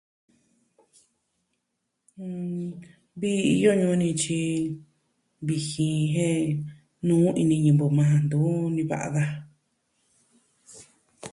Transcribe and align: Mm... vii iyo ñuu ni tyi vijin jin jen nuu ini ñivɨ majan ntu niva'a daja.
Mm... 2.23 2.69
vii 3.19 3.43
iyo 3.55 3.71
ñuu 3.79 3.95
ni 4.01 4.09
tyi 4.21 4.39
vijin 5.47 5.97
jin 6.13 6.13
jen 6.15 6.43
nuu 7.05 7.27
ini 7.41 7.55
ñivɨ 7.65 7.85
majan 7.97 8.21
ntu 8.27 8.39
niva'a 8.75 9.07
daja. 9.15 9.35